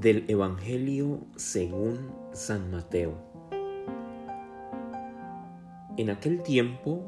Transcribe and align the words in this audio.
Del 0.00 0.24
Evangelio 0.30 1.26
según 1.36 2.10
San 2.32 2.70
Mateo. 2.70 3.12
En 5.98 6.08
aquel 6.08 6.42
tiempo 6.42 7.02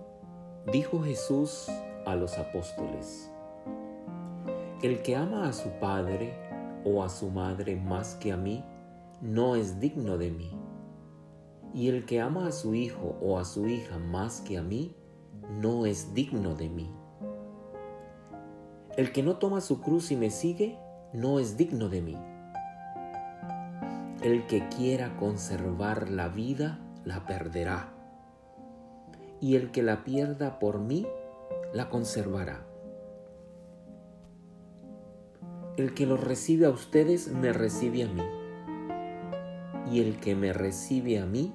dijo 0.70 1.00
Jesús 1.02 1.70
a 2.04 2.14
los 2.16 2.36
apóstoles, 2.36 3.32
El 4.82 5.00
que 5.00 5.16
ama 5.16 5.48
a 5.48 5.54
su 5.54 5.70
padre 5.80 6.34
o 6.84 7.02
a 7.02 7.08
su 7.08 7.30
madre 7.30 7.76
más 7.76 8.16
que 8.16 8.30
a 8.30 8.36
mí, 8.36 8.62
no 9.22 9.56
es 9.56 9.80
digno 9.80 10.18
de 10.18 10.30
mí. 10.30 10.50
Y 11.72 11.88
el 11.88 12.04
que 12.04 12.20
ama 12.20 12.46
a 12.48 12.52
su 12.52 12.74
hijo 12.74 13.16
o 13.22 13.38
a 13.38 13.46
su 13.46 13.68
hija 13.68 13.98
más 13.98 14.42
que 14.42 14.58
a 14.58 14.62
mí, 14.62 14.94
no 15.62 15.86
es 15.86 16.12
digno 16.12 16.54
de 16.54 16.68
mí. 16.68 16.94
El 18.98 19.12
que 19.12 19.22
no 19.22 19.38
toma 19.38 19.62
su 19.62 19.80
cruz 19.80 20.12
y 20.12 20.16
me 20.16 20.28
sigue, 20.28 20.78
no 21.14 21.38
es 21.38 21.56
digno 21.56 21.88
de 21.88 22.02
mí. 22.02 22.18
El 24.22 24.46
que 24.46 24.68
quiera 24.68 25.16
conservar 25.16 26.08
la 26.08 26.28
vida, 26.28 26.78
la 27.04 27.26
perderá. 27.26 27.92
Y 29.40 29.56
el 29.56 29.72
que 29.72 29.82
la 29.82 30.04
pierda 30.04 30.60
por 30.60 30.78
mí, 30.78 31.08
la 31.72 31.90
conservará. 31.90 32.64
El 35.76 35.92
que 35.94 36.06
los 36.06 36.22
recibe 36.22 36.66
a 36.66 36.70
ustedes, 36.70 37.32
me 37.32 37.52
recibe 37.52 38.04
a 38.04 38.08
mí. 38.08 38.22
Y 39.90 40.00
el 40.00 40.20
que 40.20 40.36
me 40.36 40.52
recibe 40.52 41.18
a 41.18 41.26
mí, 41.26 41.52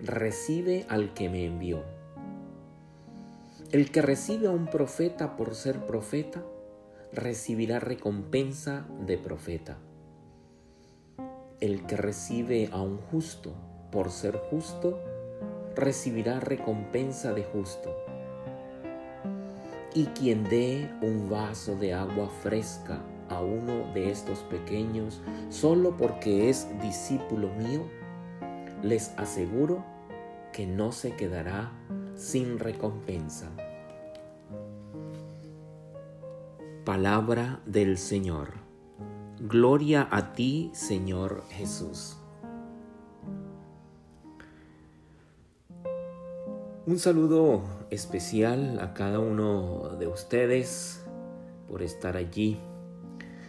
recibe 0.00 0.86
al 0.88 1.12
que 1.12 1.28
me 1.28 1.44
envió. 1.44 1.82
El 3.70 3.90
que 3.90 4.00
recibe 4.00 4.46
a 4.46 4.50
un 4.50 4.68
profeta 4.68 5.36
por 5.36 5.54
ser 5.54 5.84
profeta, 5.84 6.42
recibirá 7.12 7.80
recompensa 7.80 8.86
de 9.04 9.18
profeta. 9.18 9.76
El 11.60 11.86
que 11.86 11.96
recibe 11.96 12.68
a 12.72 12.80
un 12.80 12.98
justo 12.98 13.52
por 13.90 14.10
ser 14.10 14.36
justo, 14.50 15.00
recibirá 15.74 16.38
recompensa 16.38 17.32
de 17.32 17.42
justo. 17.42 17.96
Y 19.92 20.04
quien 20.06 20.44
dé 20.44 20.88
un 21.02 21.28
vaso 21.28 21.74
de 21.74 21.94
agua 21.94 22.28
fresca 22.42 23.00
a 23.28 23.40
uno 23.40 23.92
de 23.92 24.10
estos 24.10 24.38
pequeños 24.40 25.20
solo 25.48 25.96
porque 25.96 26.48
es 26.48 26.68
discípulo 26.80 27.48
mío, 27.54 27.82
les 28.82 29.12
aseguro 29.16 29.84
que 30.52 30.66
no 30.66 30.92
se 30.92 31.16
quedará 31.16 31.72
sin 32.14 32.58
recompensa. 32.58 33.48
Palabra 36.84 37.60
del 37.66 37.98
Señor. 37.98 38.57
Gloria 39.40 40.08
a 40.10 40.32
ti, 40.32 40.70
Señor 40.72 41.44
Jesús. 41.50 42.16
Un 46.86 46.98
saludo 46.98 47.62
especial 47.90 48.80
a 48.80 48.94
cada 48.94 49.20
uno 49.20 49.96
de 49.98 50.06
ustedes 50.06 51.04
por 51.68 51.82
estar 51.82 52.16
allí. 52.16 52.58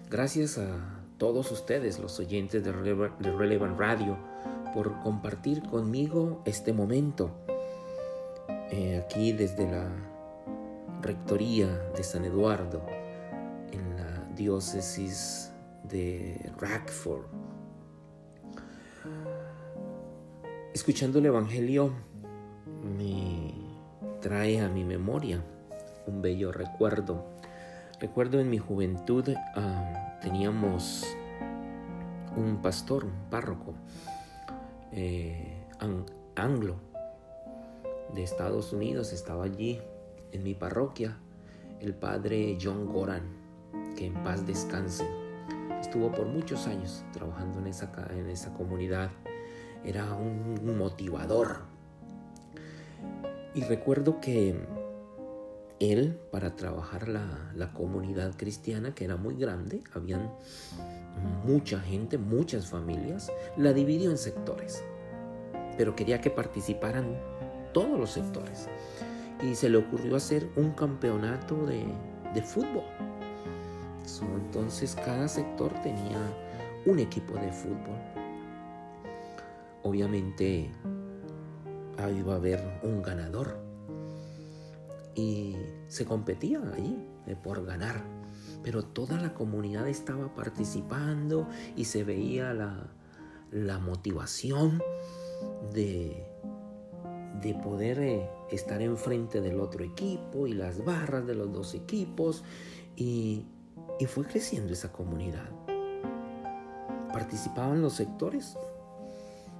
Gracias 0.09 0.57
a 0.57 1.01
todos 1.17 1.51
ustedes, 1.51 1.99
los 1.99 2.19
oyentes 2.19 2.63
de 2.63 2.71
Relevant 2.71 3.79
Radio, 3.79 4.17
por 4.73 4.99
compartir 5.01 5.63
conmigo 5.63 6.41
este 6.45 6.73
momento. 6.73 7.31
Eh, 8.71 9.03
aquí 9.03 9.31
desde 9.31 9.69
la 9.69 9.89
Rectoría 11.01 11.67
de 11.95 12.03
San 12.03 12.25
Eduardo 12.25 12.81
diócesis 14.39 15.51
de 15.89 16.51
Rackford. 16.57 17.25
Escuchando 20.73 21.19
el 21.19 21.25
Evangelio 21.25 21.91
me 22.97 23.53
trae 24.21 24.61
a 24.61 24.69
mi 24.69 24.83
memoria 24.83 25.43
un 26.07 26.21
bello 26.21 26.51
recuerdo. 26.51 27.25
Recuerdo 27.99 28.39
en 28.39 28.49
mi 28.49 28.57
juventud 28.57 29.29
ah, 29.55 30.19
teníamos 30.21 31.05
un 32.35 32.61
pastor, 32.61 33.05
un 33.05 33.29
párroco 33.29 33.73
eh, 34.91 35.65
anglo 36.35 36.75
de 38.13 38.23
Estados 38.23 38.73
Unidos, 38.73 39.13
estaba 39.13 39.43
allí 39.43 39.81
en 40.31 40.43
mi 40.43 40.53
parroquia, 40.53 41.17
el 41.79 41.93
padre 41.93 42.57
John 42.61 42.91
Goran 42.91 43.23
que 43.95 44.05
en 44.05 44.13
paz 44.23 44.45
descanse. 44.45 45.18
Estuvo 45.89 46.11
por 46.11 46.27
muchos 46.27 46.67
años 46.67 47.03
trabajando 47.11 47.57
en 47.57 47.65
esa, 47.65 47.91
en 48.11 48.29
esa 48.29 48.53
comunidad. 48.53 49.09
Era 49.83 50.13
un 50.13 50.77
motivador. 50.77 51.61
Y 53.55 53.61
recuerdo 53.63 54.21
que 54.21 54.67
él, 55.79 56.19
para 56.31 56.55
trabajar 56.55 57.07
la, 57.07 57.51
la 57.55 57.73
comunidad 57.73 58.35
cristiana, 58.37 58.93
que 58.93 59.03
era 59.03 59.15
muy 59.15 59.35
grande, 59.35 59.81
habían 59.91 60.31
mucha 61.43 61.79
gente, 61.79 62.19
muchas 62.19 62.67
familias, 62.67 63.31
la 63.57 63.73
dividió 63.73 64.11
en 64.11 64.19
sectores. 64.19 64.83
Pero 65.75 65.95
quería 65.95 66.21
que 66.21 66.29
participaran 66.29 67.19
todos 67.73 67.99
los 67.99 68.11
sectores. 68.11 68.69
Y 69.41 69.55
se 69.55 69.69
le 69.69 69.79
ocurrió 69.79 70.17
hacer 70.17 70.51
un 70.55 70.69
campeonato 70.69 71.65
de, 71.65 71.83
de 72.35 72.43
fútbol 72.43 72.83
entonces 74.21 74.95
cada 74.95 75.27
sector 75.27 75.73
tenía 75.81 76.19
un 76.85 76.99
equipo 76.99 77.33
de 77.35 77.51
fútbol. 77.51 77.99
Obviamente 79.83 80.69
iba 82.07 82.33
a 82.33 82.37
haber 82.37 82.79
un 82.83 83.01
ganador 83.01 83.59
y 85.15 85.55
se 85.87 86.05
competía 86.05 86.61
allí 86.73 86.97
por 87.43 87.65
ganar. 87.65 88.03
Pero 88.63 88.83
toda 88.83 89.17
la 89.19 89.33
comunidad 89.33 89.87
estaba 89.87 90.33
participando 90.33 91.47
y 91.75 91.85
se 91.85 92.03
veía 92.03 92.53
la, 92.53 93.79
motivación 93.79 94.81
de, 95.73 96.25
de 97.41 97.53
poder 97.55 97.99
eh, 97.99 98.29
estar 98.51 98.81
enfrente 98.81 99.41
del 99.41 99.59
otro 99.59 99.83
equipo 99.83 100.45
y 100.45 100.53
las 100.53 100.83
barras 100.83 101.25
de 101.25 101.35
los 101.35 101.51
dos 101.53 101.73
equipos 101.73 102.43
y 102.95 103.45
y 103.99 104.05
fue 104.05 104.25
creciendo 104.25 104.73
esa 104.73 104.91
comunidad. 104.91 105.49
Participaban 107.11 107.81
los 107.81 107.93
sectores. 107.93 108.57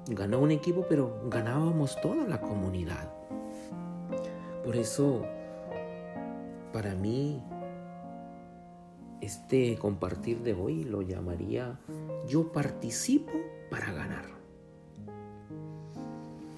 Ganó 0.08 0.40
un 0.40 0.52
equipo, 0.52 0.86
pero 0.90 1.22
ganábamos 1.30 2.00
toda 2.02 2.26
la 2.26 2.42
comunidad. 2.42 3.14
Por 4.64 4.76
eso, 4.76 5.26
para 6.72 6.96
mí, 6.96 7.44
este 9.22 9.78
compartir 9.78 10.42
de 10.42 10.54
hoy 10.54 10.86
lo 10.86 11.02
llamaría 11.02 11.78
yo 12.28 12.52
participo 12.52 13.34
para 13.70 13.92
ganar. 13.92 14.26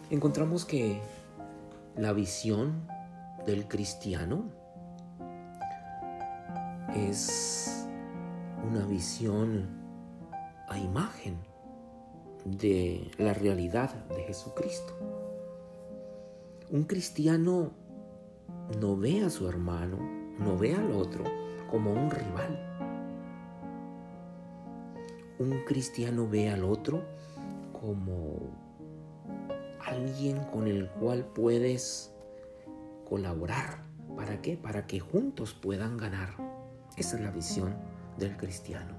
Encontramos 0.10 0.66
que 0.66 1.00
la 1.96 2.14
visión 2.14 2.88
del 3.46 3.68
cristiano 3.68 4.44
es 6.96 7.71
una 8.64 8.86
visión 8.86 9.68
a 10.68 10.78
imagen 10.78 11.38
de 12.46 13.12
la 13.18 13.34
realidad 13.34 13.94
de 14.08 14.24
Jesucristo. 14.24 14.94
Un 16.70 16.84
cristiano 16.84 17.72
no 18.80 18.96
ve 18.96 19.24
a 19.26 19.30
su 19.30 19.48
hermano, 19.48 19.98
no 20.40 20.58
ve 20.58 20.76
al 20.76 20.92
otro 20.92 21.24
como 21.70 21.92
un 21.92 22.10
rival. 22.10 22.68
Un 25.40 25.64
cristiano 25.66 26.28
ve 26.30 26.50
al 26.50 26.64
otro 26.64 27.04
como 27.74 28.38
alguien 29.86 30.44
con 30.46 30.68
el 30.68 30.90
cual 30.90 31.26
puedes 31.26 32.14
colaborar. 33.10 33.84
¿Para 34.16 34.42
qué? 34.42 34.56
Para 34.56 34.86
que 34.86 35.00
juntos 35.00 35.54
puedan 35.54 35.98
ganar. 35.98 36.36
Esa 36.96 37.16
es 37.16 37.22
la 37.24 37.32
visión 37.32 37.91
del 38.22 38.38
cristiano. 38.38 38.96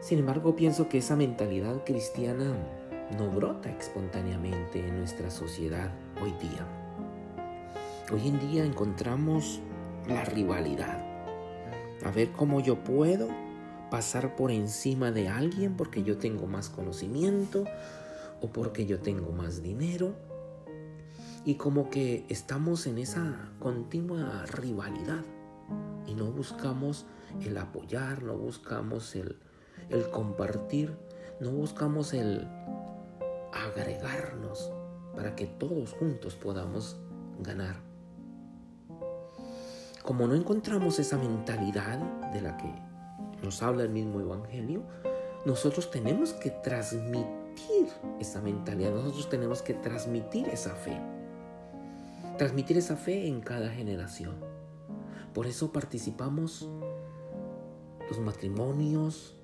Sin 0.00 0.20
embargo, 0.20 0.54
pienso 0.54 0.88
que 0.88 0.98
esa 0.98 1.16
mentalidad 1.16 1.82
cristiana 1.84 2.54
no 3.18 3.30
brota 3.30 3.70
espontáneamente 3.70 4.86
en 4.86 4.98
nuestra 4.98 5.30
sociedad 5.30 5.90
hoy 6.22 6.32
día. 6.40 6.66
Hoy 8.12 8.28
en 8.28 8.38
día 8.38 8.64
encontramos 8.64 9.60
la 10.06 10.24
rivalidad. 10.24 11.04
A 12.04 12.10
ver 12.12 12.30
cómo 12.30 12.60
yo 12.60 12.84
puedo 12.84 13.28
pasar 13.90 14.36
por 14.36 14.50
encima 14.50 15.10
de 15.10 15.28
alguien 15.28 15.76
porque 15.76 16.02
yo 16.04 16.18
tengo 16.18 16.46
más 16.46 16.68
conocimiento 16.68 17.64
o 18.40 18.48
porque 18.48 18.86
yo 18.86 19.00
tengo 19.00 19.32
más 19.32 19.62
dinero. 19.62 20.14
Y 21.44 21.54
como 21.54 21.90
que 21.90 22.24
estamos 22.28 22.86
en 22.86 22.98
esa 22.98 23.50
continua 23.58 24.44
rivalidad 24.46 25.24
y 26.06 26.14
no 26.14 26.26
buscamos 26.26 27.06
el 27.42 27.56
apoyar, 27.58 28.22
no 28.22 28.36
buscamos 28.36 29.14
el, 29.14 29.36
el 29.90 30.08
compartir, 30.10 30.96
no 31.40 31.50
buscamos 31.50 32.14
el 32.14 32.46
agregarnos 33.52 34.72
para 35.14 35.34
que 35.34 35.46
todos 35.46 35.92
juntos 35.94 36.34
podamos 36.34 36.96
ganar. 37.40 37.76
Como 40.02 40.26
no 40.26 40.34
encontramos 40.34 40.98
esa 40.98 41.18
mentalidad 41.18 41.98
de 42.32 42.40
la 42.40 42.56
que 42.56 42.72
nos 43.42 43.62
habla 43.62 43.82
el 43.82 43.90
mismo 43.90 44.20
Evangelio, 44.20 44.82
nosotros 45.44 45.90
tenemos 45.90 46.32
que 46.32 46.50
transmitir 46.50 47.88
esa 48.18 48.40
mentalidad, 48.40 48.92
nosotros 48.92 49.28
tenemos 49.28 49.62
que 49.62 49.74
transmitir 49.74 50.48
esa 50.48 50.74
fe. 50.74 50.98
Transmitir 52.36 52.78
esa 52.78 52.96
fe 52.96 53.26
en 53.26 53.40
cada 53.40 53.68
generación. 53.68 54.36
Por 55.38 55.46
eso 55.46 55.70
participamos 55.70 56.68
los 58.08 58.18
matrimonios, 58.18 59.36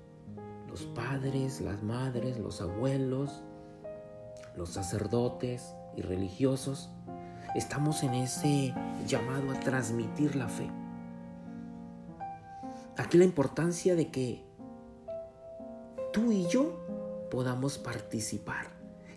los 0.67 0.81
padres, 0.87 1.61
las 1.61 1.83
madres, 1.83 2.37
los 2.37 2.59
abuelos, 2.59 3.45
los 4.57 4.71
sacerdotes 4.71 5.73
y 5.95 6.01
religiosos. 6.01 6.89
Estamos 7.55 8.03
en 8.03 8.13
ese 8.13 8.73
llamado 9.07 9.51
a 9.51 9.59
transmitir 9.61 10.35
la 10.35 10.49
fe. 10.49 10.69
Aquí 12.97 13.17
la 13.17 13.23
importancia 13.23 13.95
de 13.95 14.11
que 14.11 14.43
tú 16.11 16.29
y 16.33 16.45
yo 16.47 16.77
podamos 17.31 17.77
participar. 17.77 18.67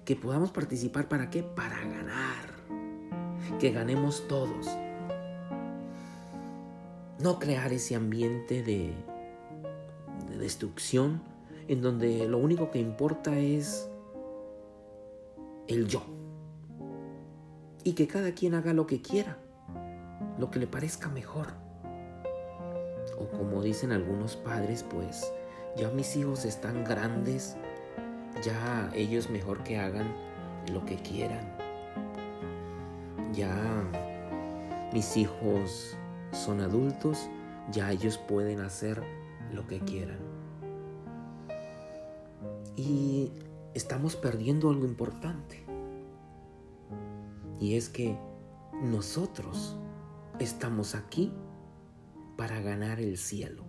Que 0.05 0.15
podamos 0.15 0.53
participar 0.53 1.09
para 1.09 1.29
qué? 1.29 1.43
Para 1.43 1.81
ganar. 1.81 3.59
Que 3.59 3.73
ganemos 3.73 4.29
todos. 4.29 4.69
No 7.20 7.38
crear 7.38 7.73
ese 7.73 7.97
ambiente 7.97 8.62
de, 8.62 8.93
de 10.31 10.38
destrucción 10.38 11.23
en 11.69 11.82
donde 11.82 12.26
lo 12.26 12.38
único 12.38 12.70
que 12.70 12.79
importa 12.79 13.38
es 13.38 13.91
el 15.69 15.87
yo. 15.87 16.03
Y 17.85 17.93
que 17.93 18.09
cada 18.09 18.32
quien 18.32 18.55
haga 18.55 18.73
lo 18.73 18.87
que 18.87 19.00
quiera, 19.00 19.38
lo 20.38 20.50
que 20.50 20.59
le 20.59 20.67
parezca 20.67 21.09
mejor. 21.09 21.49
O 23.19 23.29
como 23.37 23.62
dicen 23.62 23.93
algunos 23.93 24.37
padres, 24.37 24.82
pues 24.82 25.32
ya 25.76 25.91
mis 25.91 26.17
hijos 26.17 26.44
están 26.44 26.85
grandes, 26.85 27.56
ya 28.43 28.91
ellos 28.94 29.31
mejor 29.31 29.62
que 29.62 29.79
hagan 29.79 30.12
lo 30.73 30.85
que 30.85 30.97
quieran. 30.97 31.56
Ya 33.32 33.55
mis 34.93 35.17
hijos 35.17 35.97
son 36.33 36.61
adultos, 36.61 37.29
ya 37.71 37.91
ellos 37.93 38.19
pueden 38.19 38.61
hacer 38.61 39.03
lo 39.53 39.67
que 39.67 39.81
quieran. 39.81 40.19
Y 42.77 43.33
estamos 43.75 44.17
perdiendo 44.17 44.71
algo 44.71 44.85
importante. 44.85 45.65
Y 47.61 47.77
es 47.77 47.89
que 47.89 48.17
nosotros 48.83 49.77
estamos 50.39 50.95
aquí 50.95 51.33
para 52.37 52.61
ganar 52.61 53.01
el 53.01 53.19
cielo. 53.19 53.65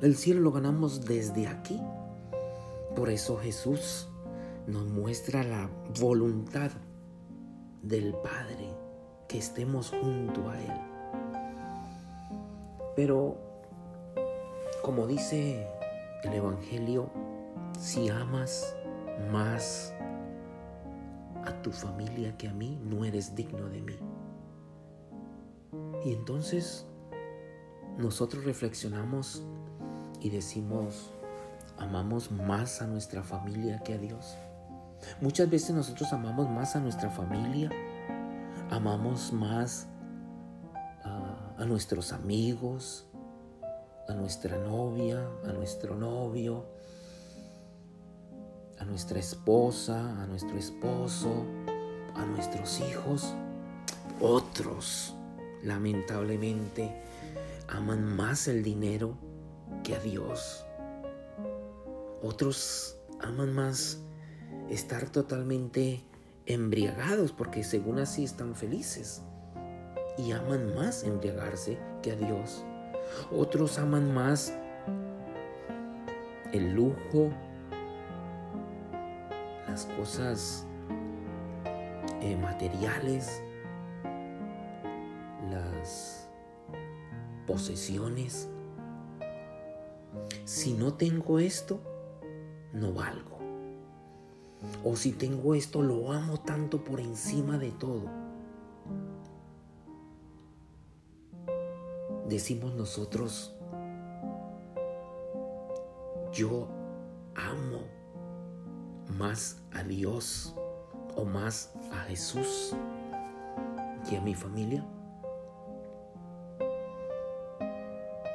El 0.00 0.14
cielo 0.14 0.40
lo 0.40 0.52
ganamos 0.52 1.04
desde 1.04 1.48
aquí. 1.48 1.80
Por 2.94 3.10
eso 3.10 3.36
Jesús 3.38 4.08
nos 4.66 4.86
muestra 4.86 5.42
la 5.42 5.68
voluntad 6.00 6.70
del 7.82 8.14
Padre, 8.14 8.68
que 9.28 9.38
estemos 9.38 9.90
junto 9.90 10.48
a 10.50 10.60
Él. 10.60 10.95
Pero, 12.96 13.36
como 14.82 15.06
dice 15.06 15.68
el 16.24 16.32
Evangelio, 16.32 17.10
si 17.78 18.08
amas 18.08 18.74
más 19.30 19.94
a 21.44 21.52
tu 21.62 21.70
familia 21.70 22.36
que 22.36 22.48
a 22.48 22.52
mí, 22.52 22.80
no 22.82 23.04
eres 23.04 23.36
digno 23.36 23.68
de 23.68 23.82
mí. 23.82 23.98
Y 26.04 26.14
entonces 26.14 26.86
nosotros 27.98 28.44
reflexionamos 28.44 29.42
y 30.20 30.30
decimos, 30.30 31.12
amamos 31.78 32.30
más 32.32 32.80
a 32.80 32.86
nuestra 32.86 33.22
familia 33.22 33.80
que 33.80 33.94
a 33.94 33.98
Dios. 33.98 34.36
Muchas 35.20 35.50
veces 35.50 35.70
nosotros 35.70 36.12
amamos 36.12 36.48
más 36.48 36.74
a 36.76 36.80
nuestra 36.80 37.10
familia, 37.10 37.70
amamos 38.70 39.32
más 39.32 39.86
a, 41.58 41.64
nuestros 41.64 42.12
amigos, 42.12 43.06
a 44.08 44.14
nuestra 44.14 44.56
novia, 44.58 45.28
a 45.44 45.52
nuestro 45.52 45.96
novio, 45.96 46.66
a 48.78 48.84
nuestra 48.84 49.18
esposa, 49.18 50.22
a 50.22 50.26
nuestro 50.26 50.56
esposo, 50.58 51.44
a 52.14 52.24
nuestros 52.26 52.80
hijos. 52.80 53.34
Otros, 54.20 55.14
lamentablemente, 55.62 56.94
aman 57.68 58.04
más 58.04 58.48
el 58.48 58.62
dinero 58.62 59.16
que 59.82 59.96
a 59.96 60.00
Dios. 60.00 60.64
Otros 62.22 62.96
aman 63.20 63.52
más 63.52 63.98
estar 64.70 65.10
totalmente 65.10 66.04
embriagados 66.46 67.32
porque 67.32 67.64
según 67.64 67.98
así 67.98 68.24
están 68.24 68.54
felices. 68.54 69.22
Y 70.18 70.32
aman 70.32 70.74
más 70.74 71.04
embriagarse 71.04 71.78
que 72.02 72.12
a 72.12 72.16
Dios. 72.16 72.64
Otros 73.30 73.78
aman 73.78 74.12
más 74.12 74.52
el 76.52 76.72
lujo, 76.74 77.30
las 79.68 79.86
cosas 79.98 80.66
eh, 82.20 82.36
materiales, 82.36 83.42
las 85.50 86.28
posesiones. 87.46 88.48
Si 90.44 90.72
no 90.72 90.94
tengo 90.94 91.38
esto, 91.38 91.80
no 92.72 92.92
valgo. 92.92 93.36
O 94.84 94.96
si 94.96 95.12
tengo 95.12 95.54
esto, 95.54 95.82
lo 95.82 96.12
amo 96.12 96.40
tanto 96.40 96.82
por 96.82 97.00
encima 97.00 97.58
de 97.58 97.70
todo. 97.72 98.25
Decimos 102.28 102.74
nosotros, 102.74 103.54
yo 106.32 106.66
amo 107.36 107.82
más 109.16 109.62
a 109.72 109.84
Dios 109.84 110.52
o 111.14 111.24
más 111.24 111.72
a 111.92 112.00
Jesús 112.08 112.74
que 114.08 114.16
a 114.16 114.20
mi 114.20 114.34
familia? 114.34 114.84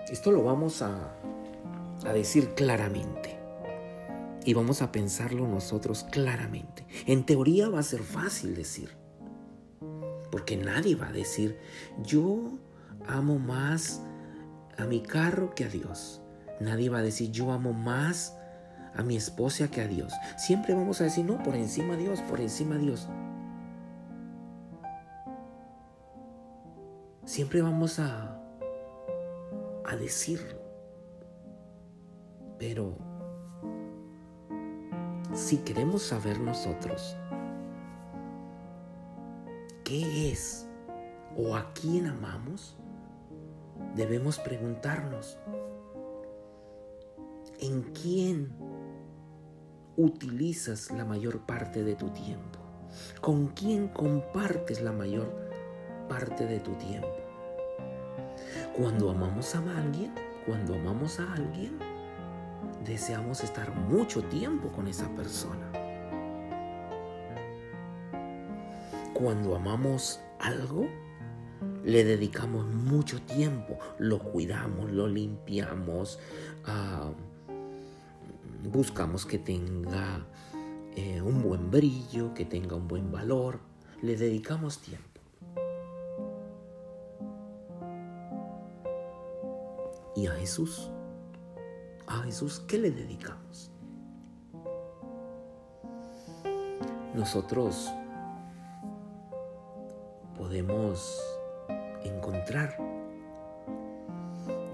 Esto 0.09 0.31
lo 0.31 0.43
vamos 0.43 0.81
a, 0.81 1.13
a 2.05 2.13
decir 2.13 2.53
claramente 2.53 3.37
y 4.45 4.53
vamos 4.53 4.81
a 4.81 4.93
pensarlo 4.93 5.47
nosotros 5.47 6.05
claramente. 6.09 6.85
En 7.07 7.25
teoría 7.25 7.67
va 7.67 7.79
a 7.79 7.83
ser 7.83 8.01
fácil 8.01 8.55
decir, 8.55 8.89
porque 10.31 10.55
nadie 10.55 10.95
va 10.95 11.09
a 11.09 11.11
decir, 11.11 11.59
yo 12.03 12.57
amo 13.07 13.39
más 13.39 14.01
a 14.77 14.85
mi 14.85 15.01
carro 15.01 15.53
que 15.55 15.65
a 15.65 15.69
Dios. 15.69 16.21
Nadie 16.59 16.89
va 16.89 16.99
a 16.99 17.03
decir, 17.03 17.31
yo 17.31 17.51
amo 17.51 17.73
más 17.73 18.37
a 18.95 19.03
mi 19.03 19.15
esposa 19.15 19.69
que 19.69 19.81
a 19.81 19.87
Dios. 19.87 20.13
Siempre 20.37 20.73
vamos 20.73 21.01
a 21.01 21.05
decir, 21.05 21.25
no, 21.25 21.41
por 21.43 21.55
encima 21.55 21.95
de 21.95 22.03
Dios, 22.03 22.21
por 22.21 22.39
encima 22.39 22.77
Dios. 22.77 23.07
Siempre 27.25 27.61
vamos 27.61 27.99
a, 27.99 28.37
a 29.85 29.95
decirlo. 29.95 30.59
Pero 32.59 32.97
si 35.33 35.57
queremos 35.57 36.03
saber 36.03 36.39
nosotros 36.39 37.15
qué 39.83 40.31
es 40.31 40.67
o 41.37 41.55
a 41.55 41.73
quién 41.73 42.07
amamos, 42.07 42.77
debemos 43.95 44.39
preguntarnos, 44.39 45.37
¿en 47.59 47.83
quién 47.93 48.53
utilizas 49.97 50.91
la 50.91 51.05
mayor 51.05 51.45
parte 51.45 51.83
de 51.83 51.95
tu 51.95 52.09
tiempo? 52.09 52.59
¿Con 53.21 53.47
quién 53.47 53.87
compartes 53.89 54.81
la 54.81 54.91
mayor 54.91 55.33
parte 56.09 56.45
de 56.45 56.59
tu 56.59 56.73
tiempo? 56.75 57.07
Cuando 58.75 59.11
amamos 59.11 59.55
a 59.55 59.59
alguien, 59.77 60.13
cuando 60.45 60.75
amamos 60.75 61.19
a 61.19 61.33
alguien, 61.33 61.77
deseamos 62.85 63.43
estar 63.43 63.73
mucho 63.75 64.23
tiempo 64.23 64.71
con 64.71 64.87
esa 64.87 65.07
persona. 65.09 65.71
Cuando 69.13 69.55
amamos 69.55 70.19
algo, 70.39 70.87
le 71.83 72.03
dedicamos 72.03 72.65
mucho 72.65 73.21
tiempo, 73.21 73.77
lo 73.97 74.19
cuidamos, 74.19 74.91
lo 74.91 75.07
limpiamos, 75.07 76.19
uh, 76.67 77.13
buscamos 78.69 79.25
que 79.25 79.39
tenga 79.39 80.25
eh, 80.95 81.21
un 81.21 81.41
buen 81.41 81.71
brillo, 81.71 82.33
que 82.33 82.45
tenga 82.45 82.75
un 82.75 82.87
buen 82.87 83.11
valor, 83.11 83.59
le 84.01 84.15
dedicamos 84.15 84.79
tiempo. 84.79 85.07
Y 90.15 90.27
a 90.27 90.33
Jesús, 90.33 90.89
a 92.05 92.19
Jesús, 92.23 92.59
¿qué 92.67 92.77
le 92.77 92.91
dedicamos? 92.91 93.71
Nosotros 97.15 97.89
podemos 100.37 101.40
encontrar 102.21 102.77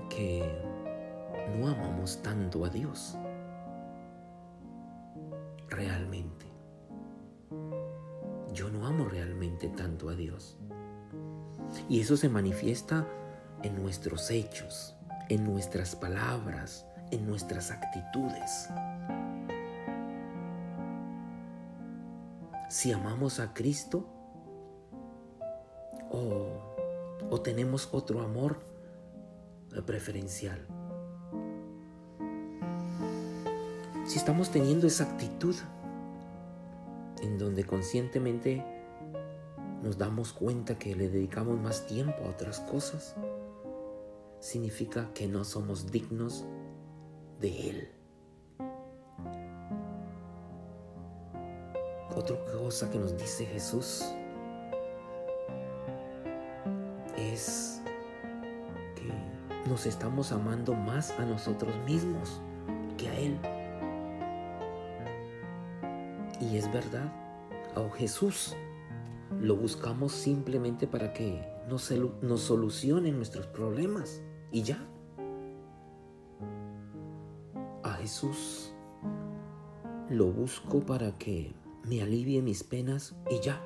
que 0.09 0.43
no 1.57 1.69
amamos 1.69 2.21
tanto 2.21 2.65
a 2.65 2.69
Dios 2.69 3.17
realmente. 5.69 6.45
Yo 8.51 8.69
no 8.69 8.85
amo 8.85 9.05
realmente 9.05 9.69
tanto 9.69 10.09
a 10.09 10.15
Dios. 10.15 10.57
Y 11.87 12.01
eso 12.01 12.17
se 12.17 12.27
manifiesta 12.27 13.07
en 13.63 13.81
nuestros 13.81 14.29
hechos, 14.29 14.95
en 15.29 15.45
nuestras 15.45 15.95
palabras, 15.95 16.85
en 17.11 17.25
nuestras 17.25 17.71
actitudes. 17.71 18.69
Si 22.69 22.91
amamos 22.91 23.39
a 23.39 23.53
Cristo 23.53 24.16
tenemos 27.47 27.87
otro 27.93 28.19
amor 28.19 28.59
preferencial. 29.85 30.67
Si 34.05 34.17
estamos 34.17 34.51
teniendo 34.51 34.85
esa 34.85 35.05
actitud 35.05 35.55
en 37.21 37.37
donde 37.37 37.63
conscientemente 37.63 38.65
nos 39.81 39.97
damos 39.97 40.33
cuenta 40.33 40.77
que 40.77 40.93
le 40.93 41.07
dedicamos 41.07 41.57
más 41.57 41.87
tiempo 41.87 42.25
a 42.25 42.31
otras 42.31 42.59
cosas, 42.59 43.15
significa 44.41 45.13
que 45.13 45.29
no 45.29 45.45
somos 45.45 45.89
dignos 45.89 46.43
de 47.39 47.69
Él. 47.69 47.89
Otra 52.13 52.35
cosa 52.51 52.91
que 52.91 52.99
nos 52.99 53.15
dice 53.15 53.45
Jesús 53.45 54.03
que 58.95 59.69
nos 59.69 59.85
estamos 59.85 60.31
amando 60.31 60.73
más 60.73 61.11
a 61.19 61.25
nosotros 61.25 61.73
mismos 61.85 62.41
que 62.97 63.09
a 63.09 63.19
Él. 63.19 63.37
Y 66.39 66.57
es 66.57 66.71
verdad, 66.71 67.11
a 67.75 67.95
Jesús 67.95 68.55
lo 69.39 69.55
buscamos 69.55 70.11
simplemente 70.11 70.87
para 70.87 71.13
que 71.13 71.43
nos, 71.67 71.91
nos 72.21 72.41
solucionen 72.41 73.17
nuestros 73.17 73.47
problemas 73.47 74.21
y 74.51 74.63
ya. 74.63 74.79
A 77.83 77.93
Jesús 77.93 78.73
lo 80.09 80.27
busco 80.31 80.79
para 80.79 81.17
que 81.17 81.53
me 81.83 82.01
alivie 82.01 82.41
mis 82.41 82.63
penas 82.63 83.15
y 83.29 83.39
ya. 83.41 83.61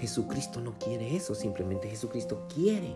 Jesucristo 0.00 0.60
no 0.60 0.78
quiere 0.78 1.16
eso, 1.16 1.34
simplemente 1.34 1.88
Jesucristo 1.88 2.46
quiere 2.52 2.94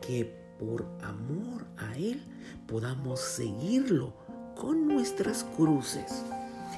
que 0.00 0.24
por 0.58 0.86
amor 1.02 1.66
a 1.76 1.94
Él 1.96 2.22
podamos 2.66 3.20
seguirlo 3.20 4.14
con 4.54 4.86
nuestras 4.86 5.44
cruces. 5.44 6.24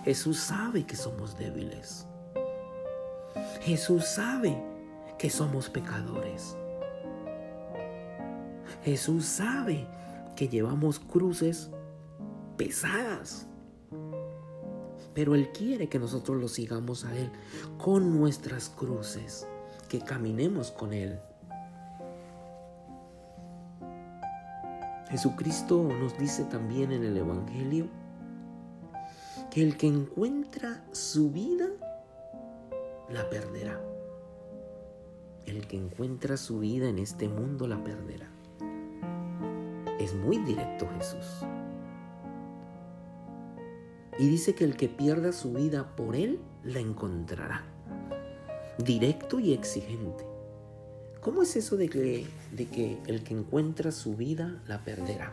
Jesús 0.04 0.38
sabe 0.38 0.84
que 0.84 0.96
somos 0.96 1.36
débiles. 1.36 2.06
Jesús 3.62 4.06
sabe 4.06 4.62
que 5.18 5.30
somos 5.30 5.70
pecadores. 5.70 6.56
Jesús 8.84 9.24
sabe 9.24 9.86
que 10.36 10.48
llevamos 10.48 10.98
cruces 10.98 11.70
pesadas. 12.56 13.46
Pero 15.14 15.34
Él 15.34 15.50
quiere 15.52 15.88
que 15.88 15.98
nosotros 15.98 16.40
lo 16.40 16.48
sigamos 16.48 17.04
a 17.04 17.16
Él 17.16 17.30
con 17.78 18.18
nuestras 18.18 18.68
cruces, 18.68 19.46
que 19.88 20.00
caminemos 20.00 20.70
con 20.70 20.92
Él. 20.92 21.18
Jesucristo 25.08 25.82
nos 25.82 26.18
dice 26.18 26.44
también 26.44 26.90
en 26.90 27.04
el 27.04 27.16
Evangelio 27.16 27.86
que 29.50 29.62
el 29.62 29.76
que 29.76 29.86
encuentra 29.86 30.84
su 30.90 31.30
vida, 31.30 31.68
la 33.08 33.30
perderá. 33.30 33.80
El 35.46 35.68
que 35.68 35.76
encuentra 35.76 36.36
su 36.36 36.58
vida 36.58 36.88
en 36.88 36.98
este 36.98 37.28
mundo, 37.28 37.68
la 37.68 37.84
perderá. 37.84 38.28
Es 40.00 40.12
muy 40.14 40.38
directo 40.38 40.88
Jesús. 40.98 41.46
Y 44.18 44.28
dice 44.28 44.54
que 44.54 44.64
el 44.64 44.76
que 44.76 44.88
pierda 44.88 45.32
su 45.32 45.52
vida 45.52 45.96
por 45.96 46.14
él, 46.14 46.38
la 46.62 46.78
encontrará. 46.78 47.64
Directo 48.78 49.40
y 49.40 49.52
exigente. 49.52 50.24
¿Cómo 51.20 51.42
es 51.42 51.56
eso 51.56 51.76
de 51.76 51.88
que, 51.88 52.26
de 52.52 52.66
que 52.66 52.98
el 53.06 53.24
que 53.24 53.34
encuentra 53.34 53.90
su 53.90 54.14
vida 54.14 54.60
la 54.66 54.84
perderá? 54.84 55.32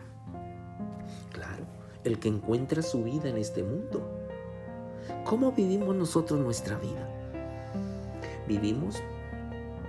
Claro, 1.32 1.64
el 2.02 2.18
que 2.18 2.28
encuentra 2.28 2.82
su 2.82 3.04
vida 3.04 3.28
en 3.28 3.36
este 3.36 3.62
mundo. 3.62 4.02
¿Cómo 5.24 5.52
vivimos 5.52 5.94
nosotros 5.94 6.40
nuestra 6.40 6.78
vida? 6.78 7.08
Vivimos 8.48 9.02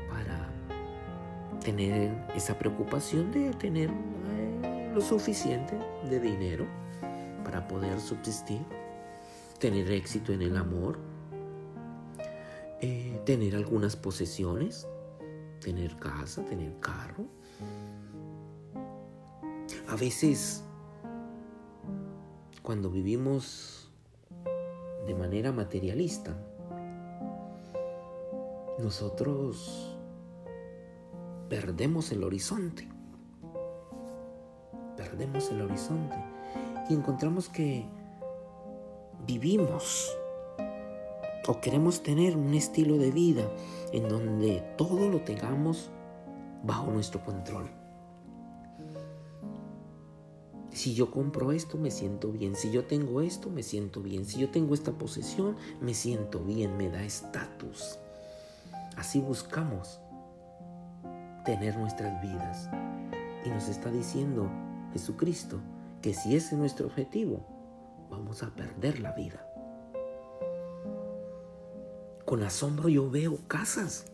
para 0.09 0.49
tener 1.63 2.11
esa 2.35 2.57
preocupación 2.59 3.31
de 3.31 3.51
tener 3.51 3.89
eh, 3.89 4.91
lo 4.93 5.01
suficiente 5.01 5.77
de 6.09 6.19
dinero 6.19 6.67
para 7.43 7.67
poder 7.67 7.99
subsistir, 7.99 8.61
tener 9.59 9.91
éxito 9.91 10.33
en 10.33 10.41
el 10.41 10.57
amor, 10.57 10.97
eh, 12.81 13.21
tener 13.25 13.55
algunas 13.55 13.95
posesiones, 13.95 14.87
tener 15.61 15.95
casa, 15.97 16.43
tener 16.43 16.77
carro. 16.79 17.25
A 19.87 19.95
veces 19.95 20.63
cuando 22.61 22.89
vivimos 22.89 23.91
de 25.05 25.15
manera 25.15 25.51
materialista, 25.51 26.35
nosotros 28.79 29.97
perdemos 31.49 32.11
el 32.11 32.23
horizonte. 32.23 32.89
Perdemos 34.97 35.49
el 35.51 35.61
horizonte 35.61 36.32
y 36.89 36.93
encontramos 36.93 37.49
que 37.49 37.85
vivimos 39.25 40.15
o 41.47 41.59
queremos 41.59 42.03
tener 42.03 42.37
un 42.37 42.53
estilo 42.53 42.97
de 42.97 43.11
vida 43.11 43.43
en 43.91 44.07
donde 44.07 44.63
todo 44.77 45.09
lo 45.09 45.21
tengamos 45.21 45.89
bajo 46.63 46.91
nuestro 46.91 47.23
control. 47.23 47.69
Si 50.71 50.95
yo 50.95 51.11
compro 51.11 51.51
esto, 51.51 51.77
me 51.77 51.91
siento 51.91 52.31
bien. 52.31 52.55
Si 52.55 52.71
yo 52.71 52.85
tengo 52.85 53.21
esto, 53.21 53.49
me 53.49 53.61
siento 53.61 54.01
bien. 54.01 54.25
Si 54.25 54.39
yo 54.39 54.49
tengo 54.49 54.73
esta 54.73 54.91
posesión, 54.91 55.55
me 55.81 55.93
siento 55.93 56.39
bien, 56.39 56.77
me 56.77 56.89
da 56.89 57.03
estatus. 57.03 57.99
Así 58.97 59.19
buscamos 59.19 59.99
tener 61.45 61.77
nuestras 61.77 62.19
vidas. 62.21 62.69
Y 63.45 63.49
nos 63.49 63.67
está 63.67 63.91
diciendo 63.91 64.49
Jesucristo 64.93 65.59
que 66.03 66.13
si 66.13 66.35
ese 66.35 66.55
es 66.55 66.59
nuestro 66.59 66.87
objetivo, 66.87 67.47
vamos 68.11 68.43
a 68.43 68.53
perder 68.53 68.99
la 68.99 69.13
vida. 69.13 69.47
Con 72.25 72.43
asombro 72.43 72.89
yo 72.89 73.09
veo 73.09 73.39
casas, 73.47 74.11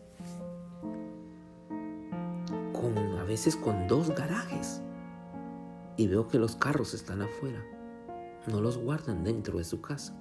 con 2.72 2.96
a 3.18 3.24
veces 3.24 3.56
con 3.56 3.88
dos 3.88 4.10
garajes 4.10 4.80
y 5.96 6.06
veo 6.06 6.28
que 6.28 6.38
los 6.38 6.54
carros 6.54 6.94
están 6.94 7.22
afuera. 7.22 7.60
No 8.46 8.60
los 8.60 8.78
guardan 8.78 9.24
dentro 9.24 9.58
de 9.58 9.64
su 9.64 9.80
casa. 9.80 10.14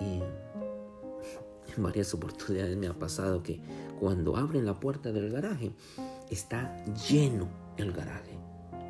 Y 0.00 0.20
en 1.76 1.82
varias 1.84 2.12
oportunidades 2.14 2.76
me 2.76 2.88
ha 2.88 2.98
pasado 2.98 3.44
que 3.44 3.62
cuando 4.00 4.36
abren 4.36 4.66
la 4.66 4.74
puerta 4.74 5.12
del 5.12 5.30
garaje, 5.30 5.72
está 6.30 6.84
lleno 7.08 7.46
el 7.76 7.92
garaje 7.92 8.37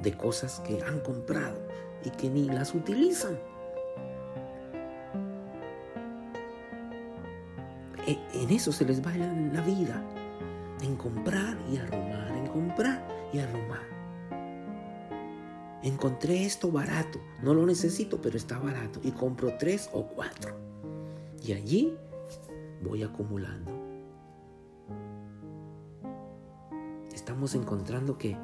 de 0.02 0.17
cosas 0.17 0.61
que 0.61 0.83
han 0.83 1.00
comprado 1.00 1.59
y 2.05 2.11
que 2.11 2.31
ni 2.31 2.47
las 2.47 2.75
utilizan. 2.75 3.38
E, 8.07 8.19
en 8.35 8.50
eso 8.50 8.73
se 8.73 8.85
les 8.85 9.05
va 9.05 9.14
la 9.17 9.61
vida, 9.61 10.02
en 10.83 10.97
comprar 10.97 11.59
y 11.71 11.76
arrumar, 11.76 12.31
en 12.37 12.47
comprar 12.47 13.07
y 13.33 13.38
arrumar. 13.38 13.87
encontré 15.83 16.45
esto 16.45 16.71
barato, 16.73 17.21
no 17.43 17.55
lo 17.55 17.64
necesito, 17.67 18.21
pero 18.21 18.37
está 18.37 18.59
barato 18.59 19.00
y 19.02 19.12
compro 19.12 19.57
tres 19.59 19.90
o 19.93 20.07
cuatro. 20.07 20.57
Y 21.43 21.52
allí 21.52 21.97
voy 22.83 23.02
acumulando. 23.02 23.73
Estamos 27.12 27.55
encontrando 27.55 28.17
que 28.17 28.37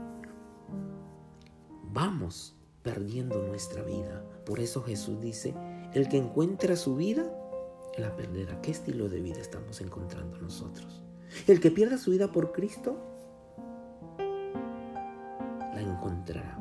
vamos 1.95 2.57
perdiendo 2.83 3.41
nuestra 3.41 3.83
vida. 3.83 4.23
Por 4.45 4.61
eso 4.61 4.83
Jesús 4.83 5.21
dice, 5.21 5.55
el 5.95 6.09
que 6.09 6.19
encuentra 6.19 6.77
su 6.77 6.97
vida, 6.97 7.25
la 7.97 8.15
perderá. 8.17 8.61
¿Qué 8.61 8.73
estilo 8.73 9.09
de 9.09 9.21
vida 9.21 9.41
estamos 9.41 9.81
encontrando 9.81 10.37
nosotros? 10.39 11.03
El 11.47 11.61
que 11.61 11.71
pierda 11.71 11.97
su 11.97 12.11
vida 12.11 12.31
por 12.31 12.53
Cristo, 12.53 12.97
la 14.19 15.81
encontrará. 15.81 16.59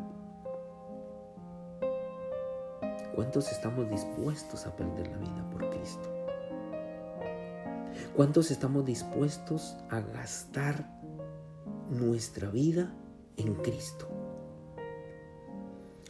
¿Cuántos 3.16 3.52
estamos 3.52 3.90
dispuestos 3.90 4.66
a 4.66 4.76
perder 4.76 5.08
la 5.08 5.18
vida 5.18 5.50
por 5.50 5.70
Cristo? 5.72 6.10
¿Cuántos 8.16 8.52
estamos 8.52 8.86
dispuestos 8.86 9.78
a 9.90 10.00
gastar 10.00 10.90
nuestra 11.90 12.50
vida 12.50 12.94
en 13.38 13.56
Cristo? 13.56 14.23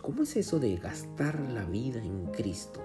¿Cómo 0.04 0.24
es 0.24 0.36
eso 0.36 0.60
de 0.60 0.76
gastar 0.76 1.40
la 1.40 1.64
vida 1.64 2.04
en 2.04 2.26
Cristo? 2.26 2.82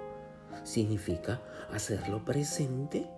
Significa 0.62 1.42
hacerlo 1.72 2.24
presente 2.24 3.10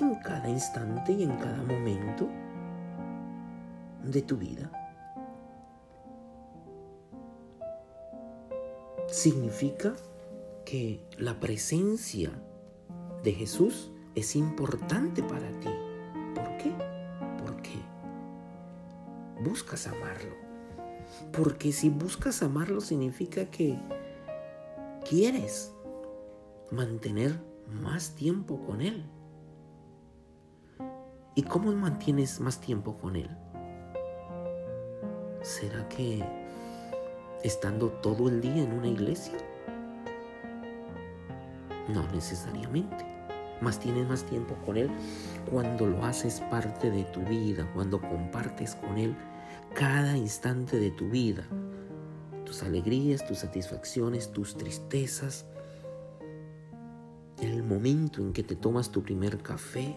en 0.00 0.14
cada 0.22 0.48
instante 0.48 1.10
y 1.10 1.24
en 1.24 1.36
cada 1.38 1.60
momento 1.64 2.28
de 4.04 4.22
tu 4.22 4.36
vida. 4.36 4.70
Significa 9.08 9.94
que 10.64 11.04
la 11.18 11.40
presencia 11.40 12.30
de 13.24 13.32
Jesús 13.32 13.90
es 14.14 14.36
importante 14.36 15.20
para 15.24 15.48
ti. 15.58 15.70
¿Por 16.32 16.56
qué? 16.58 16.72
Porque 17.44 17.74
buscas 19.42 19.88
amarlo. 19.88 20.45
Porque 21.32 21.72
si 21.72 21.90
buscas 21.90 22.42
amarlo 22.42 22.80
significa 22.80 23.46
que 23.46 23.78
quieres 25.08 25.72
mantener 26.70 27.38
más 27.68 28.14
tiempo 28.14 28.60
con 28.66 28.80
Él. 28.80 29.04
¿Y 31.34 31.42
cómo 31.42 31.72
mantienes 31.72 32.40
más 32.40 32.60
tiempo 32.60 32.96
con 32.96 33.16
Él? 33.16 33.30
¿Será 35.42 35.86
que 35.88 36.24
estando 37.44 37.90
todo 37.90 38.28
el 38.28 38.40
día 38.40 38.62
en 38.62 38.72
una 38.72 38.88
iglesia? 38.88 39.36
No 41.92 42.06
necesariamente. 42.12 43.04
Más 43.60 43.78
tienes 43.78 44.08
más 44.08 44.24
tiempo 44.24 44.54
con 44.64 44.76
Él 44.76 44.90
cuando 45.50 45.86
lo 45.86 46.04
haces 46.04 46.40
parte 46.50 46.90
de 46.90 47.04
tu 47.04 47.20
vida, 47.20 47.70
cuando 47.74 48.00
compartes 48.00 48.74
con 48.74 48.98
Él 48.98 49.14
cada 49.76 50.16
instante 50.16 50.78
de 50.78 50.90
tu 50.90 51.10
vida. 51.10 51.46
Tus 52.46 52.62
alegrías, 52.62 53.26
tus 53.26 53.38
satisfacciones, 53.40 54.32
tus 54.32 54.56
tristezas. 54.56 55.44
El 57.42 57.62
momento 57.62 58.22
en 58.22 58.32
que 58.32 58.42
te 58.42 58.56
tomas 58.56 58.90
tu 58.90 59.02
primer 59.02 59.42
café. 59.42 59.94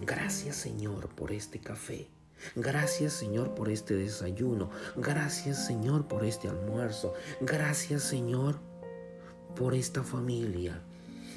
Gracias 0.00 0.56
Señor 0.56 1.10
por 1.10 1.32
este 1.32 1.60
café. 1.60 2.08
Gracias 2.56 3.12
Señor 3.12 3.54
por 3.54 3.68
este 3.68 3.94
desayuno. 3.94 4.70
Gracias 4.96 5.66
Señor 5.66 6.08
por 6.08 6.24
este 6.24 6.48
almuerzo. 6.48 7.12
Gracias 7.42 8.02
Señor 8.04 8.58
por 9.54 9.74
esta 9.74 10.02
familia. 10.02 10.80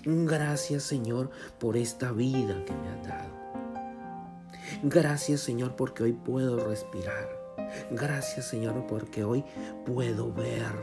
Gracias 0.05 0.83
Señor 0.83 1.31
por 1.59 1.75
esta 1.75 2.13
vida 2.13 2.63
que 2.63 2.73
me 2.73 2.87
has 2.87 3.07
dado. 3.07 3.34
Gracias 4.83 5.41
Señor 5.41 5.75
porque 5.75 6.03
hoy 6.03 6.13
puedo 6.13 6.67
respirar. 6.67 7.29
Gracias 7.91 8.47
Señor 8.47 8.85
porque 8.87 9.23
hoy 9.23 9.43
puedo 9.85 10.33
ver. 10.33 10.73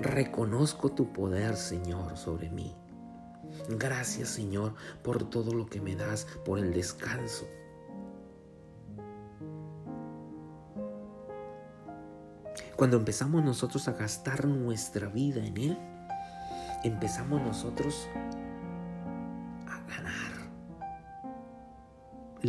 Reconozco 0.00 0.90
tu 0.92 1.12
poder 1.12 1.56
Señor 1.56 2.16
sobre 2.16 2.50
mí. 2.50 2.74
Gracias 3.68 4.28
Señor 4.28 4.74
por 5.02 5.28
todo 5.28 5.54
lo 5.54 5.66
que 5.66 5.80
me 5.80 5.96
das, 5.96 6.26
por 6.44 6.58
el 6.58 6.72
descanso. 6.72 7.46
Cuando 12.76 12.96
empezamos 12.96 13.44
nosotros 13.44 13.88
a 13.88 13.92
gastar 13.92 14.46
nuestra 14.46 15.08
vida 15.08 15.44
en 15.44 15.56
Él, 15.58 15.78
empezamos 16.82 17.42
nosotros 17.42 18.08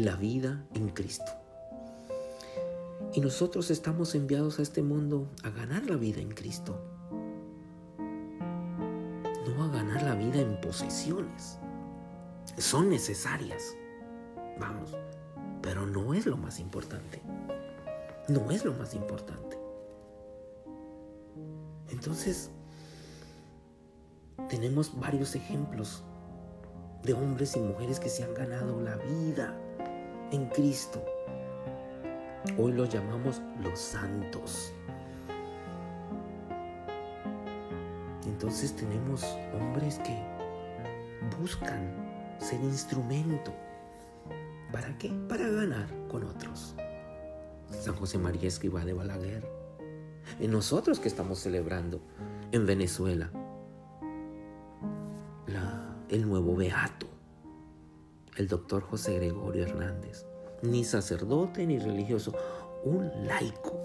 la 0.02 0.16
vida 0.16 0.66
en 0.74 0.90
Cristo. 0.90 1.32
Y 3.14 3.22
nosotros 3.22 3.70
estamos 3.70 4.16
enviados 4.16 4.58
a 4.58 4.64
este 4.64 4.82
mundo 4.82 5.28
a 5.44 5.52
ganar 5.52 5.86
la 5.86 5.96
vida 5.96 6.22
en 6.22 6.32
Cristo. 6.32 6.76
No 9.48 9.64
a 9.64 9.68
ganar 9.68 10.02
la 10.02 10.16
vida 10.16 10.40
en 10.40 10.60
posesiones. 10.60 11.60
Son 12.58 12.90
necesarias. 12.90 13.76
Vamos. 14.60 14.96
Pero 15.62 15.86
no 15.86 16.16
es 16.16 16.26
lo 16.26 16.36
más 16.36 16.60
importante. 16.60 17.22
No 18.28 18.50
es 18.50 18.66
lo 18.66 18.74
más 18.74 18.96
importante. 18.96 19.60
Entonces, 21.90 22.50
tenemos 24.50 25.00
varios 25.00 25.36
ejemplos 25.36 26.02
de 27.04 27.14
hombres 27.14 27.56
y 27.56 27.60
mujeres 27.60 28.00
que 28.00 28.10
se 28.10 28.24
han 28.24 28.34
ganado 28.34 28.82
la 28.82 28.96
vida 28.96 29.56
en 30.32 30.48
Cristo. 30.48 31.04
Hoy 32.58 32.72
los 32.72 32.90
llamamos 32.90 33.42
los 33.62 33.80
santos. 33.80 34.74
Entonces 38.26 38.76
tenemos 38.76 39.24
hombres 39.54 40.00
que 40.00 40.18
buscan 41.40 41.92
ser 42.40 42.60
instrumento. 42.62 43.54
¿Para 44.72 44.98
qué? 44.98 45.10
Para 45.28 45.48
ganar 45.48 45.88
con 46.10 46.24
otros. 46.24 46.76
San 47.70 47.96
José 47.96 48.18
María 48.18 48.48
Escriba 48.48 48.84
de 48.84 48.94
Balaguer. 48.94 49.48
En 50.40 50.52
nosotros 50.52 51.00
que 51.00 51.08
estamos 51.08 51.40
celebrando 51.40 52.02
en 52.52 52.66
Venezuela 52.66 53.32
el 56.12 56.28
nuevo 56.28 56.56
beato 56.58 57.08
el 58.38 58.48
doctor 58.48 58.82
José 58.84 59.16
Gregorio 59.16 59.64
Hernández, 59.64 60.26
ni 60.62 60.84
sacerdote 60.84 61.66
ni 61.66 61.80
religioso, 61.80 62.34
un 62.84 63.10
laico. 63.26 63.80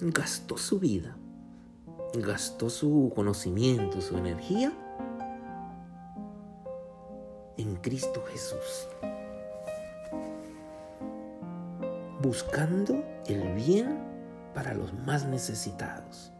Gastó 0.00 0.58
su 0.58 0.78
vida, 0.78 1.16
gastó 2.14 2.70
su 2.70 3.12
conocimiento, 3.14 4.00
su 4.00 4.16
energía 4.16 4.72
en 7.56 7.76
Cristo 7.76 8.22
Jesús, 8.30 8.88
buscando 12.22 13.02
el 13.26 13.54
bien 13.54 13.98
para 14.54 14.74
los 14.74 14.92
más 14.92 15.26
necesitados, 15.26 16.32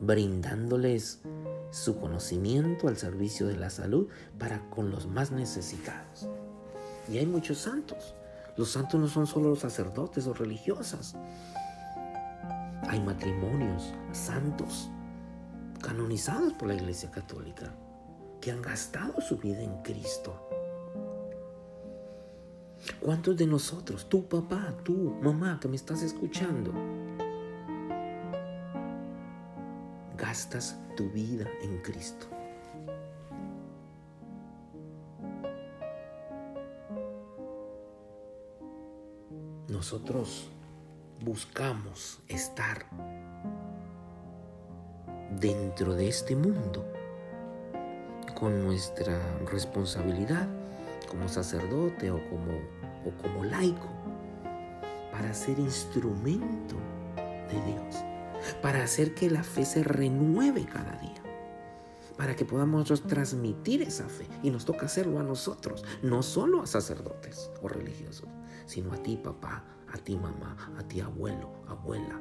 brindándoles 0.00 1.22
su 1.72 1.98
conocimiento 1.98 2.86
al 2.86 2.98
servicio 2.98 3.46
de 3.48 3.56
la 3.56 3.70
salud 3.70 4.06
para 4.38 4.68
con 4.70 4.90
los 4.90 5.06
más 5.06 5.32
necesitados. 5.32 6.28
Y 7.10 7.18
hay 7.18 7.26
muchos 7.26 7.58
santos. 7.58 8.14
Los 8.56 8.70
santos 8.70 9.00
no 9.00 9.08
son 9.08 9.26
solo 9.26 9.48
los 9.48 9.60
sacerdotes 9.60 10.26
o 10.26 10.34
religiosas. 10.34 11.16
Hay 12.88 13.00
matrimonios 13.00 13.90
santos 14.12 14.90
canonizados 15.80 16.52
por 16.52 16.68
la 16.68 16.74
Iglesia 16.74 17.10
Católica 17.10 17.74
que 18.40 18.52
han 18.52 18.60
gastado 18.60 19.20
su 19.22 19.38
vida 19.38 19.62
en 19.62 19.82
Cristo. 19.82 20.48
¿Cuántos 23.00 23.36
de 23.36 23.46
nosotros, 23.46 24.08
tu 24.08 24.28
papá, 24.28 24.74
tú, 24.84 25.16
mamá, 25.22 25.58
que 25.58 25.68
me 25.68 25.76
estás 25.76 26.02
escuchando, 26.02 26.72
gastas 30.32 30.78
tu 30.96 31.10
vida 31.10 31.44
en 31.60 31.76
Cristo. 31.82 32.26
Nosotros 39.68 40.48
buscamos 41.22 42.18
estar 42.28 42.86
dentro 45.38 45.92
de 45.94 46.08
este 46.08 46.34
mundo 46.34 46.82
con 48.34 48.64
nuestra 48.64 49.20
responsabilidad 49.50 50.48
como 51.10 51.28
sacerdote 51.28 52.10
o 52.10 52.16
como 52.30 52.52
o 53.04 53.22
como 53.22 53.44
laico 53.44 53.88
para 55.12 55.34
ser 55.34 55.58
instrumento 55.58 56.76
de 57.50 57.60
Dios, 57.70 58.11
para 58.60 58.82
hacer 58.82 59.14
que 59.14 59.30
la 59.30 59.42
fe 59.42 59.64
se 59.64 59.82
renueve 59.82 60.64
cada 60.66 60.96
día 60.98 61.22
para 62.16 62.36
que 62.36 62.44
podamos 62.44 63.02
transmitir 63.02 63.82
esa 63.82 64.08
fe. 64.08 64.28
Y 64.42 64.50
nos 64.50 64.64
toca 64.64 64.86
hacerlo 64.86 65.18
a 65.18 65.22
nosotros, 65.22 65.84
no 66.02 66.22
solo 66.22 66.62
a 66.62 66.66
sacerdotes 66.66 67.50
o 67.62 67.68
religiosos, 67.68 68.28
sino 68.66 68.92
a 68.92 68.96
ti 68.98 69.16
papá, 69.16 69.64
a 69.92 69.98
ti 69.98 70.16
mamá, 70.16 70.56
a 70.78 70.82
ti 70.84 71.00
abuelo, 71.00 71.50
abuela, 71.68 72.20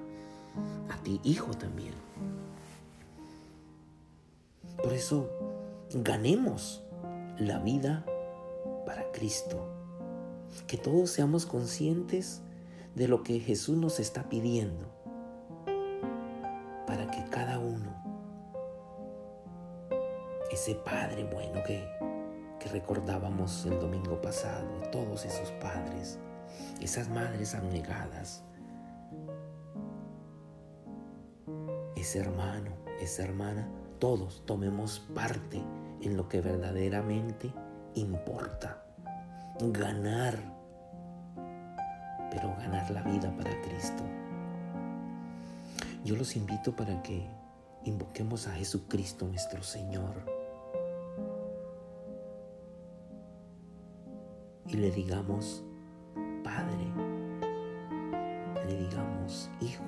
a 0.90 0.98
ti 1.04 1.20
hijo 1.24 1.52
también. 1.54 1.94
Por 4.82 4.94
eso, 4.94 5.30
ganemos 5.94 6.82
la 7.38 7.60
vida 7.60 8.06
para 8.86 9.12
Cristo. 9.12 9.68
Que 10.68 10.78
todos 10.78 11.12
seamos 11.12 11.46
conscientes 11.46 12.42
de 12.96 13.08
lo 13.08 13.24
que 13.24 13.40
Jesús 13.40 13.78
nos 13.78 14.00
está 14.00 14.28
pidiendo 14.30 14.91
ese 20.62 20.76
Padre 20.76 21.24
bueno 21.24 21.64
que, 21.64 21.84
que 22.60 22.70
recordábamos 22.70 23.66
el 23.66 23.80
domingo 23.80 24.22
pasado, 24.22 24.68
todos 24.92 25.26
esos 25.26 25.50
padres, 25.54 26.20
esas 26.80 27.10
madres 27.10 27.56
abnegadas, 27.56 28.44
ese 31.96 32.20
hermano, 32.20 32.74
esa 33.00 33.24
hermana, 33.24 33.68
todos 33.98 34.46
tomemos 34.46 35.00
parte 35.16 35.60
en 36.00 36.16
lo 36.16 36.30
que 36.30 36.42
verdaderamente 36.42 37.52
importa. 37.96 38.86
Ganar, 39.60 40.38
pero 42.30 42.56
ganar 42.58 42.92
la 42.92 43.02
vida 43.02 43.36
para 43.36 43.60
Cristo. 43.62 44.04
Yo 46.06 46.16
los 46.16 46.36
invito 46.36 46.76
para 46.76 47.02
que 47.02 47.28
invoquemos 47.84 48.46
a 48.46 48.52
Jesucristo 48.52 49.26
nuestro 49.26 49.64
Señor 49.64 50.41
y 54.72 54.78
le 54.78 54.90
digamos, 54.90 55.64
Padre, 56.44 56.88
le 58.68 58.78
digamos, 58.78 59.50
Hijo, 59.60 59.84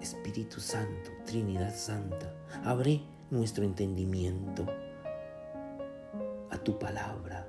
Espíritu 0.00 0.60
Santo, 0.60 1.10
Trinidad 1.24 1.74
Santa, 1.74 2.34
abre 2.64 3.00
nuestro 3.30 3.64
entendimiento 3.64 4.66
a 6.50 6.58
tu 6.58 6.78
palabra 6.78 7.48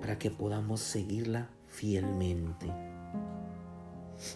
para 0.00 0.18
que 0.18 0.32
podamos 0.32 0.80
seguirla 0.80 1.48
fielmente. 1.68 2.66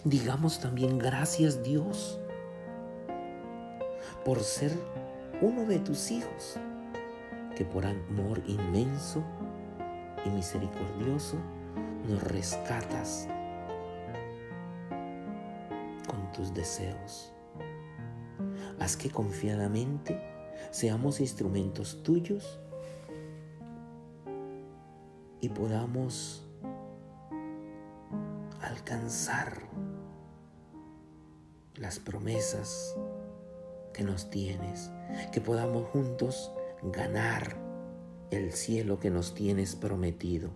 Digamos 0.05 0.61
también 0.61 0.97
gracias 0.97 1.61
Dios 1.61 2.21
por 4.23 4.39
ser 4.39 4.71
uno 5.41 5.65
de 5.65 5.79
tus 5.79 6.09
hijos 6.09 6.57
que 7.57 7.65
por 7.65 7.85
amor 7.85 8.41
inmenso 8.47 9.21
y 10.25 10.29
misericordioso 10.29 11.37
nos 12.07 12.21
rescatas 12.23 13.27
con 16.07 16.31
tus 16.31 16.53
deseos. 16.53 17.33
Haz 18.79 18.97
que 18.97 19.09
confiadamente 19.09 20.19
seamos 20.71 21.19
instrumentos 21.19 22.03
tuyos 22.03 22.59
y 25.39 25.49
podamos 25.49 26.45
alcanzar 28.61 29.63
las 31.75 31.99
promesas 31.99 32.95
que 33.93 34.03
nos 34.03 34.29
tienes, 34.29 34.91
que 35.31 35.41
podamos 35.41 35.87
juntos 35.89 36.51
ganar 36.83 37.62
el 38.33 38.51
cielo 38.51 38.99
que 38.99 39.09
nos 39.09 39.33
tienes 39.33 39.75
prometido, 39.75 40.49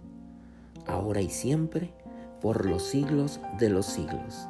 ahora 0.86 1.22
y 1.22 1.30
siempre, 1.30 1.92
por 2.42 2.66
los 2.66 2.84
siglos 2.84 3.40
de 3.60 3.70
los 3.70 3.86
siglos. 3.86 4.48